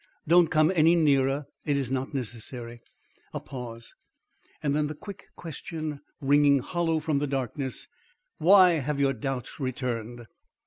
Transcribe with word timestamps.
"Don't 0.27 0.47
come 0.47 0.71
any 0.73 0.95
nearer; 0.95 1.45
it 1.63 1.77
is 1.77 1.91
not 1.91 2.11
necessary." 2.11 2.81
A 3.35 3.39
pause, 3.39 3.93
then 4.63 4.87
the 4.87 4.95
quick 4.95 5.27
question 5.35 5.99
ringing 6.19 6.57
hollow 6.57 6.99
from 6.99 7.19
the 7.19 7.27
darkness, 7.27 7.87
"Why 8.39 8.79
have 8.79 8.99
your 8.99 9.13
doubts 9.13 9.59
returned? 9.59 10.25